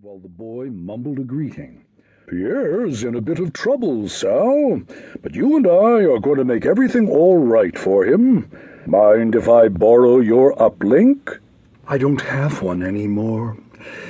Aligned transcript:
while 0.00 0.20
the 0.20 0.28
boy 0.28 0.66
mumbled 0.66 1.18
a 1.18 1.24
greeting. 1.24 1.84
Pierre's 2.28 3.02
in 3.02 3.16
a 3.16 3.20
bit 3.20 3.40
of 3.40 3.52
trouble, 3.52 4.08
Sal, 4.08 4.82
but 5.22 5.34
you 5.34 5.56
and 5.56 5.66
I 5.66 6.04
are 6.04 6.20
going 6.20 6.36
to 6.36 6.44
make 6.44 6.64
everything 6.64 7.08
all 7.08 7.38
right 7.38 7.76
for 7.76 8.04
him. 8.04 8.48
Mind 8.86 9.34
if 9.34 9.48
I 9.48 9.66
borrow 9.66 10.20
your 10.20 10.54
uplink? 10.54 11.40
I 11.88 11.98
don't 11.98 12.20
have 12.20 12.62
one 12.62 12.80
anymore. 12.80 13.56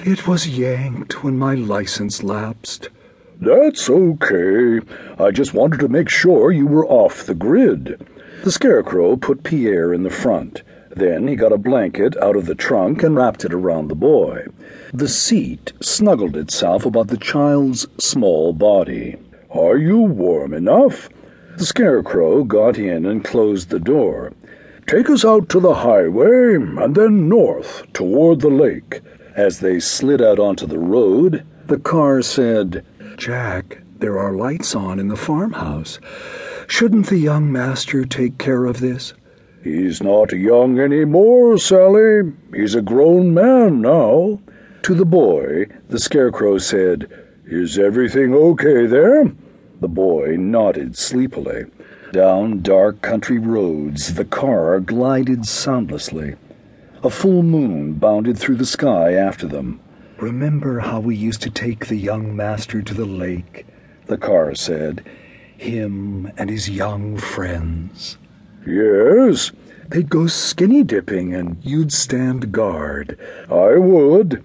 It 0.05 0.29
was 0.29 0.47
yanked 0.47 1.25
when 1.25 1.39
my 1.39 1.55
license 1.55 2.23
lapsed. 2.23 2.91
That's 3.41 3.89
okay. 3.89 4.81
I 5.19 5.31
just 5.31 5.55
wanted 5.55 5.81
to 5.81 5.89
make 5.89 6.11
sure 6.11 6.53
you 6.53 6.67
were 6.67 6.87
off 6.87 7.25
the 7.25 7.35
grid. 7.35 8.07
The 8.45 8.53
Scarecrow 8.53 9.17
put 9.17 9.43
Pierre 9.43 9.95
in 9.95 10.03
the 10.03 10.11
front. 10.11 10.63
Then 10.91 11.29
he 11.29 11.37
got 11.37 11.53
a 11.53 11.59
blanket 11.59 12.17
out 12.17 12.37
of 12.37 12.47
the 12.47 12.55
trunk 12.55 13.03
and 13.03 13.15
wrapped 13.15 13.45
it 13.45 13.53
around 13.53 13.89
the 13.89 13.95
boy. 13.95 14.47
The 14.93 15.09
seat 15.09 15.73
snuggled 15.81 16.37
itself 16.37 16.87
about 16.87 17.09
the 17.09 17.17
child's 17.17 17.87
small 17.99 18.53
body. 18.53 19.17
Are 19.51 19.77
you 19.77 19.99
warm 19.99 20.53
enough? 20.53 21.09
The 21.57 21.67
Scarecrow 21.67 22.45
got 22.45 22.79
in 22.79 23.05
and 23.05 23.25
closed 23.25 23.71
the 23.71 23.81
door. 23.81 24.33
Take 24.87 25.11
us 25.11 25.25
out 25.25 25.49
to 25.51 25.61
the 25.61 25.75
highway 25.75 26.55
and 26.55 26.95
then 26.95 27.29
north 27.29 27.85
toward 27.93 28.41
the 28.41 28.49
lake. 28.49 29.01
As 29.37 29.61
they 29.61 29.81
slid 29.81 30.23
out 30.23 30.39
onto 30.39 30.67
the 30.67 30.79
road, 30.79 31.45
the 31.67 31.79
car 31.79 32.23
said, 32.23 32.85
Jack, 33.17 33.83
there 33.99 34.19
are 34.19 34.33
lights 34.33 34.75
on 34.75 34.99
in 34.99 35.09
the 35.09 35.17
farmhouse. 35.17 35.99
Shouldn't 36.67 37.07
the 37.07 37.19
young 37.19 37.53
master 37.53 38.05
take 38.05 38.39
care 38.39 38.65
of 38.65 38.81
this? 38.81 39.13
He's 39.63 40.03
not 40.03 40.33
young 40.33 40.79
any 40.79 41.05
more, 41.05 41.59
Sally. 41.59 42.33
He's 42.55 42.75
a 42.75 42.83
grown 42.83 43.35
man 43.35 43.81
now. 43.81 44.41
To 44.83 44.95
the 44.95 45.05
boy, 45.05 45.67
the 45.89 45.99
Scarecrow 45.99 46.59
said, 46.59 47.11
Is 47.45 47.79
everything 47.79 48.33
okay 48.33 48.87
there? 48.87 49.33
The 49.81 49.89
boy 49.89 50.37
nodded 50.37 50.97
sleepily. 50.97 51.67
Down 52.13 52.63
dark 52.63 53.03
country 53.03 53.39
roads, 53.39 54.15
the 54.15 54.25
car 54.25 54.81
glided 54.81 55.45
soundlessly. 55.45 56.37
A 57.03 57.11
full 57.11 57.43
moon 57.43 57.95
bounded 57.95 58.39
through 58.39 58.57
the 58.57 58.67
sky 58.67 59.13
after 59.13 59.47
them. 59.47 59.81
Remember 60.19 60.81
how 60.81 61.01
we 61.01 61.15
used 61.15 61.43
to 61.43 61.51
take 61.51 61.87
the 61.87 61.97
young 61.97 62.35
master 62.35 62.81
to 62.81 62.95
the 62.95 63.05
lake? 63.05 63.67
The 64.07 64.19
car 64.19 64.55
said. 64.55 65.05
Him 65.57 66.33
and 66.37 66.49
his 66.49 66.71
young 66.71 67.19
friends. 67.19 68.17
Yes. 68.67 69.53
They'd 69.89 70.11
go 70.11 70.27
skinny 70.27 70.83
dipping 70.83 71.35
and 71.35 71.57
you'd 71.63 71.93
stand 71.93 72.53
guard. 72.53 73.19
I 73.51 73.77
would. 73.79 74.45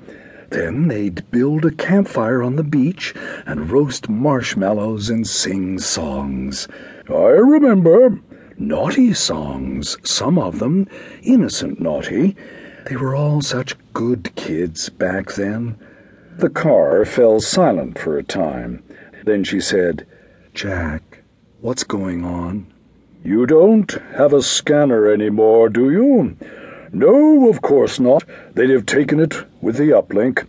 Then 0.50 0.88
they'd 0.88 1.30
build 1.32 1.66
a 1.66 1.72
campfire 1.72 2.42
on 2.42 2.56
the 2.56 2.64
beach 2.64 3.14
and 3.46 3.70
roast 3.70 4.08
marshmallows 4.08 5.10
and 5.10 5.28
sing 5.28 5.80
songs. 5.80 6.68
I 7.10 7.32
remember. 7.32 8.20
Naughty 8.58 9.14
songs, 9.14 9.98
some 10.04 10.38
of 10.38 10.60
them, 10.60 10.88
innocent 11.24 11.82
naughty. 11.82 12.36
They 12.86 12.96
were 12.96 13.16
all 13.16 13.42
such 13.42 13.76
good 13.94 14.34
kids 14.36 14.90
back 14.90 15.34
then. 15.34 15.78
The 16.38 16.50
car 16.50 17.04
fell 17.04 17.40
silent 17.42 17.98
for 17.98 18.18
a 18.18 18.24
time. 18.24 18.84
Then 19.26 19.44
she 19.44 19.60
said, 19.60 20.06
Jack, 20.54 21.24
what's 21.62 21.84
going 21.84 22.24
on? 22.24 22.73
You 23.26 23.46
don't 23.46 23.90
have 24.18 24.34
a 24.34 24.42
scanner 24.42 25.10
anymore, 25.10 25.70
do 25.70 25.90
you? 25.90 26.36
No, 26.92 27.50
of 27.50 27.62
course 27.62 27.98
not. 27.98 28.26
They'd 28.54 28.70
have 28.70 28.86
taken 28.86 29.22
it 29.22 29.34
with 29.62 29.78
the 29.78 29.92
uplink. 29.92 30.46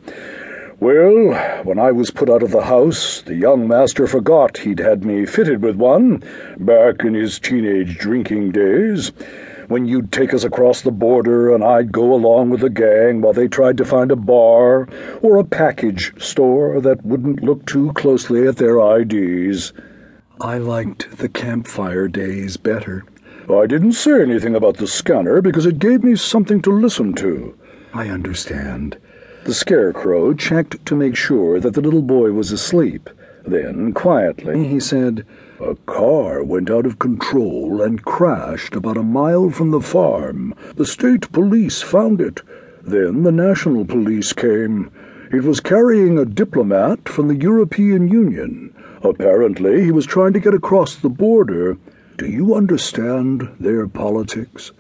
Well, 0.80 1.62
when 1.62 1.78
I 1.78 1.92
was 1.92 2.10
put 2.10 2.28
out 2.28 2.42
of 2.42 2.50
the 2.50 2.64
house, 2.64 3.22
the 3.22 3.36
young 3.36 3.68
master 3.68 4.08
forgot 4.08 4.58
he'd 4.58 4.80
had 4.80 5.04
me 5.04 5.24
fitted 5.24 5.62
with 5.62 5.76
one 5.76 6.24
back 6.58 7.04
in 7.04 7.14
his 7.14 7.38
teenage 7.38 7.96
drinking 7.96 8.50
days. 8.50 9.12
When 9.68 9.86
you'd 9.86 10.10
take 10.10 10.34
us 10.34 10.42
across 10.42 10.82
the 10.82 10.90
border 10.90 11.54
and 11.54 11.62
I'd 11.62 11.92
go 11.92 12.12
along 12.12 12.50
with 12.50 12.60
the 12.60 12.70
gang 12.70 13.20
while 13.20 13.32
they 13.32 13.46
tried 13.46 13.76
to 13.76 13.84
find 13.84 14.10
a 14.10 14.16
bar 14.16 14.88
or 15.22 15.36
a 15.36 15.44
package 15.44 16.12
store 16.20 16.80
that 16.80 17.06
wouldn't 17.06 17.44
look 17.44 17.64
too 17.66 17.92
closely 17.92 18.48
at 18.48 18.56
their 18.56 18.80
IDs. 18.80 19.72
I 20.40 20.58
liked 20.58 21.18
the 21.18 21.28
campfire 21.28 22.08
days 22.08 22.56
better. 22.56 23.04
I 23.48 23.66
didn't 23.66 23.92
say 23.92 24.20
anything 24.20 24.56
about 24.56 24.78
the 24.78 24.88
scanner 24.88 25.40
because 25.40 25.64
it 25.64 25.78
gave 25.78 26.02
me 26.02 26.16
something 26.16 26.60
to 26.62 26.72
listen 26.72 27.14
to. 27.14 27.56
I 27.92 28.08
understand. 28.08 28.98
The 29.44 29.54
Scarecrow 29.54 30.34
checked 30.34 30.84
to 30.86 30.96
make 30.96 31.14
sure 31.14 31.60
that 31.60 31.74
the 31.74 31.80
little 31.80 32.02
boy 32.02 32.32
was 32.32 32.50
asleep. 32.50 33.10
Then, 33.46 33.92
quietly, 33.92 34.66
he 34.66 34.80
said, 34.80 35.24
A 35.60 35.76
car 35.86 36.42
went 36.42 36.70
out 36.70 36.86
of 36.86 36.98
control 36.98 37.80
and 37.80 38.04
crashed 38.04 38.74
about 38.74 38.96
a 38.96 39.02
mile 39.02 39.50
from 39.50 39.70
the 39.70 39.82
farm. 39.82 40.54
The 40.74 40.86
state 40.86 41.30
police 41.30 41.80
found 41.80 42.20
it. 42.20 42.40
Then 42.82 43.22
the 43.22 43.32
national 43.32 43.84
police 43.84 44.32
came. 44.32 44.90
It 45.34 45.42
was 45.42 45.58
carrying 45.58 46.16
a 46.16 46.24
diplomat 46.24 47.08
from 47.08 47.26
the 47.26 47.34
European 47.34 48.06
Union. 48.06 48.72
Apparently, 49.02 49.82
he 49.82 49.90
was 49.90 50.06
trying 50.06 50.32
to 50.32 50.38
get 50.38 50.54
across 50.54 50.94
the 50.94 51.08
border. 51.08 51.76
Do 52.16 52.28
you 52.28 52.54
understand 52.54 53.52
their 53.58 53.88
politics? 53.88 54.70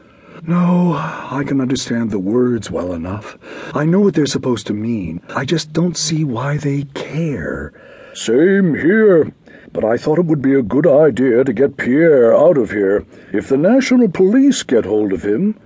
No, 0.46 0.92
I 0.92 1.42
can 1.44 1.60
understand 1.60 2.12
the 2.12 2.20
words 2.20 2.70
well 2.70 2.92
enough. 2.92 3.36
I 3.74 3.84
know 3.84 3.98
what 3.98 4.14
they're 4.14 4.26
supposed 4.26 4.68
to 4.68 4.74
mean. 4.74 5.20
I 5.34 5.44
just 5.44 5.72
don't 5.72 5.96
see 5.96 6.22
why 6.22 6.56
they 6.56 6.84
care. 6.94 7.72
Same 8.14 8.76
here. 8.76 9.32
But 9.72 9.84
I 9.84 9.96
thought 9.96 10.20
it 10.20 10.26
would 10.26 10.40
be 10.40 10.54
a 10.54 10.62
good 10.62 10.86
idea 10.86 11.42
to 11.42 11.52
get 11.52 11.78
Pierre 11.78 12.32
out 12.32 12.58
of 12.58 12.70
here. 12.70 13.04
If 13.32 13.48
the 13.48 13.56
national 13.56 14.08
police 14.08 14.62
get 14.62 14.84
hold 14.84 15.12
of 15.12 15.24
him, 15.24 15.58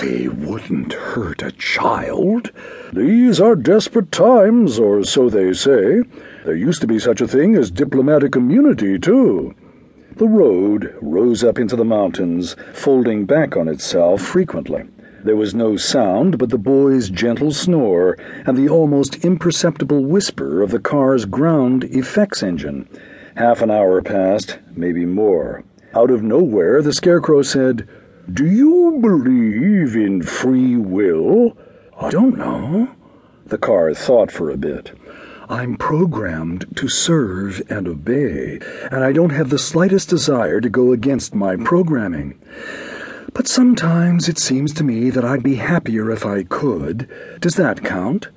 they 0.00 0.28
wouldn't 0.28 0.92
hurt 0.92 1.42
a 1.42 1.52
child. 1.52 2.50
These 2.92 3.40
are 3.40 3.56
desperate 3.56 4.10
times, 4.10 4.78
or 4.78 5.04
so 5.04 5.28
they 5.28 5.52
say. 5.52 6.02
There 6.44 6.56
used 6.56 6.80
to 6.80 6.86
be 6.86 6.98
such 6.98 7.20
a 7.20 7.28
thing 7.28 7.54
as 7.54 7.70
diplomatic 7.70 8.36
immunity, 8.36 8.98
too. 8.98 9.54
The 10.16 10.28
road 10.28 10.94
rose 11.02 11.42
up 11.42 11.58
into 11.58 11.76
the 11.76 11.84
mountains, 11.84 12.56
folding 12.72 13.24
back 13.24 13.56
on 13.56 13.68
itself 13.68 14.22
frequently. 14.22 14.84
There 15.24 15.36
was 15.36 15.54
no 15.54 15.76
sound 15.76 16.38
but 16.38 16.50
the 16.50 16.58
boy's 16.58 17.08
gentle 17.08 17.50
snore 17.50 18.18
and 18.46 18.56
the 18.56 18.68
almost 18.68 19.24
imperceptible 19.24 20.04
whisper 20.04 20.62
of 20.62 20.70
the 20.70 20.78
car's 20.78 21.24
ground 21.24 21.84
effects 21.84 22.42
engine. 22.42 22.88
Half 23.34 23.62
an 23.62 23.70
hour 23.70 24.02
passed, 24.02 24.58
maybe 24.76 25.04
more. 25.04 25.64
Out 25.94 26.10
of 26.10 26.22
nowhere, 26.22 26.82
the 26.82 26.92
Scarecrow 26.92 27.42
said, 27.42 27.88
Do 28.32 28.46
you 28.46 28.98
believe 29.02 29.94
in 29.94 30.22
free 30.22 30.76
will? 30.76 31.58
I 32.00 32.08
don't 32.08 32.38
know. 32.38 32.88
The 33.44 33.58
car 33.58 33.92
thought 33.92 34.32
for 34.32 34.50
a 34.50 34.56
bit. 34.56 34.92
I'm 35.50 35.76
programmed 35.76 36.74
to 36.76 36.88
serve 36.88 37.60
and 37.68 37.86
obey, 37.86 38.60
and 38.90 39.04
I 39.04 39.12
don't 39.12 39.30
have 39.30 39.50
the 39.50 39.58
slightest 39.58 40.08
desire 40.08 40.62
to 40.62 40.70
go 40.70 40.92
against 40.92 41.34
my 41.34 41.56
programming. 41.56 42.40
But 43.34 43.46
sometimes 43.46 44.26
it 44.26 44.38
seems 44.38 44.72
to 44.74 44.84
me 44.84 45.10
that 45.10 45.24
I'd 45.24 45.42
be 45.42 45.56
happier 45.56 46.10
if 46.10 46.24
I 46.24 46.44
could. 46.44 47.06
Does 47.40 47.56
that 47.56 47.84
count? 47.84 48.28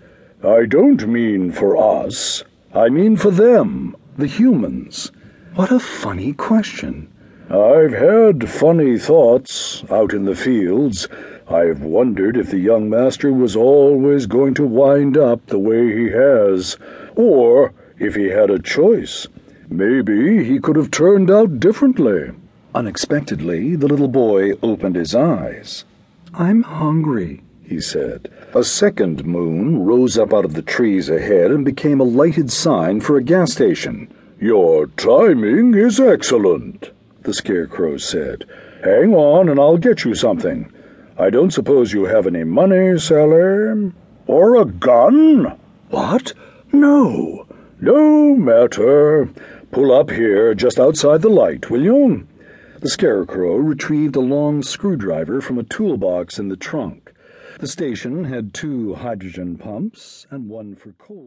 I 0.44 0.66
don't 0.66 1.08
mean 1.08 1.54
for 1.54 1.78
us. 1.78 2.44
I 2.74 2.90
mean 2.90 3.16
for 3.16 3.31
them, 3.31 3.96
the 4.18 4.28
humans. 4.28 5.14
What 5.56 5.72
a 5.72 5.80
funny 5.80 6.34
question. 6.34 7.08
I've 7.50 7.94
had 7.94 8.50
funny 8.50 8.97
thoughts 9.00 9.81
out 9.90 10.13
in 10.13 10.25
the 10.25 10.35
fields. 10.35 11.08
I've 11.47 11.81
wondered 11.81 12.35
if 12.35 12.52
the 12.52 12.59
young 12.59 12.90
master 12.90 13.31
was 13.31 13.56
always 13.56 14.25
going 14.25 14.53
to 14.56 14.66
wind 14.66 15.18
up 15.18 15.46
the 15.46 15.57
way 15.57 15.96
he 15.96 16.09
has, 16.09 16.75
or 17.16 17.74
if 17.98 18.16
he 18.16 18.25
had 18.25 18.50
a 18.50 18.60
choice. 18.60 19.27
Maybe 19.69 20.44
he 20.44 20.60
could 20.60 20.75
have 20.75 20.92
turned 20.92 21.31
out 21.31 21.62
differently. 21.62 22.31
Unexpectedly, 22.75 23.77
the 23.77 23.88
little 23.88 24.10
boy 24.10 24.51
opened 24.62 24.98
his 24.98 25.16
eyes. 25.16 25.86
I'm 26.33 26.63
hungry, 26.63 27.44
he 27.63 27.80
said. 27.80 28.30
A 28.54 28.63
second 28.66 29.25
moon 29.25 29.86
rose 29.86 30.18
up 30.18 30.33
out 30.33 30.44
of 30.44 30.54
the 30.54 30.62
trees 30.62 31.10
ahead 31.10 31.51
and 31.51 31.63
became 31.63 32.01
a 32.01 32.04
lighted 32.04 32.51
sign 32.51 33.00
for 33.00 33.16
a 33.16 33.24
gas 33.24 33.54
station. 33.54 34.13
Your 34.38 34.88
timing 34.88 35.75
is 35.75 35.98
excellent, 35.98 36.92
the 37.27 37.33
Scarecrow 37.33 37.97
said. 37.97 38.45
Hang 38.85 39.13
on 39.13 39.50
and 39.50 39.59
I'll 39.59 39.77
get 39.77 40.06
you 40.06 40.15
something. 40.15 40.71
I 41.18 41.29
don't 41.29 41.51
suppose 41.51 41.91
you 41.91 42.06
have 42.06 42.25
any 42.25 42.45
money, 42.45 42.97
Sally? 42.97 43.91
Or 44.27 44.56
a 44.56 44.63
gun? 44.63 45.59
What? 45.89 46.31
No. 46.71 47.45
No 47.81 48.33
matter. 48.33 49.29
Pull 49.71 49.91
up 49.91 50.09
here 50.09 50.56
just 50.56 50.79
outside 50.79 51.21
the 51.21 51.27
light, 51.27 51.69
will 51.69 51.83
you? 51.83 52.25
The 52.79 52.89
Scarecrow 52.89 53.57
retrieved 53.57 54.15
a 54.15 54.21
long 54.21 54.63
screwdriver 54.63 55.41
from 55.41 55.57
a 55.57 55.63
toolbox 55.63 56.39
in 56.39 56.47
the 56.47 56.56
trunk. 56.56 57.12
The 57.59 57.68
station 57.68 58.24
had 58.24 58.53
two 58.53 58.94
hydrogen 58.94 59.57
pumps 59.57 60.25
and 60.31 60.47
one 60.47 60.75
for 60.75 60.94
coal. 60.94 61.25